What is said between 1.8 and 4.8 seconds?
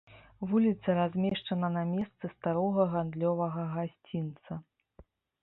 месцы старога гандлёвага гасцінца.